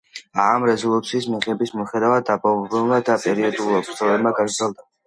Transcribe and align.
ამ 0.43 0.63
რეზოლუციის 0.69 1.27
მიღების 1.35 1.75
მიუხედავად, 1.75 2.27
დაბომბვები 2.33 3.05
და 3.13 3.21
პერიოდული 3.29 3.87
ბრძოლები 3.89 4.37
გაგრძელდა. 4.41 4.93